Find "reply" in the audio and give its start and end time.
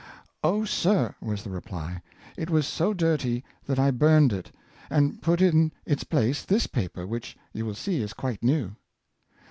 1.51-2.01